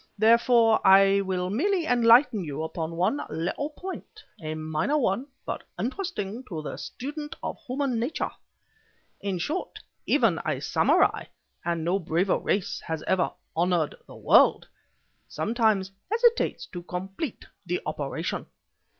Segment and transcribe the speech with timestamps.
[0.17, 6.43] Therefore I will merely enlighten you upon one little point, a minor one, but interesting
[6.49, 8.31] to the student of human nature.
[9.21, 9.77] In short,
[10.07, 11.25] even a samurai
[11.63, 14.67] and no braver race has ever honored the world
[15.27, 18.47] sometimes hesitates to complete the operation.